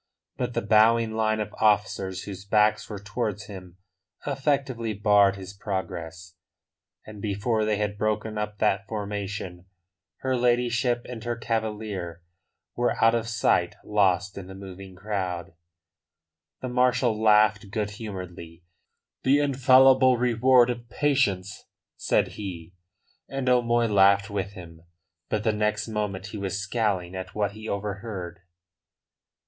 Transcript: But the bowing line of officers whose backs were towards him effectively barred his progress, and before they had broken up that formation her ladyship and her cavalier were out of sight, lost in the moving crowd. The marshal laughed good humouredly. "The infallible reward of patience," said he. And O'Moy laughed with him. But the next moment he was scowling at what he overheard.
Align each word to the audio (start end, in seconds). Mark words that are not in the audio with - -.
But 0.35 0.55
the 0.55 0.63
bowing 0.63 1.11
line 1.11 1.39
of 1.39 1.53
officers 1.59 2.23
whose 2.23 2.43
backs 2.43 2.89
were 2.89 2.97
towards 2.97 3.45
him 3.45 3.77
effectively 4.25 4.95
barred 4.95 5.35
his 5.35 5.53
progress, 5.53 6.33
and 7.05 7.21
before 7.21 7.65
they 7.65 7.77
had 7.77 7.99
broken 7.99 8.35
up 8.35 8.57
that 8.57 8.87
formation 8.87 9.67
her 10.21 10.35
ladyship 10.35 11.05
and 11.07 11.23
her 11.23 11.35
cavalier 11.35 12.23
were 12.75 12.95
out 12.99 13.13
of 13.13 13.27
sight, 13.27 13.75
lost 13.85 14.39
in 14.39 14.47
the 14.47 14.55
moving 14.55 14.95
crowd. 14.95 15.53
The 16.61 16.69
marshal 16.69 17.21
laughed 17.21 17.69
good 17.69 17.91
humouredly. 17.91 18.63
"The 19.21 19.37
infallible 19.37 20.17
reward 20.17 20.71
of 20.71 20.89
patience," 20.89 21.65
said 21.95 22.29
he. 22.29 22.73
And 23.29 23.47
O'Moy 23.47 23.85
laughed 23.85 24.31
with 24.31 24.53
him. 24.53 24.81
But 25.29 25.43
the 25.43 25.53
next 25.53 25.87
moment 25.87 26.25
he 26.29 26.39
was 26.39 26.59
scowling 26.59 27.13
at 27.15 27.35
what 27.35 27.51
he 27.51 27.69
overheard. 27.69 28.39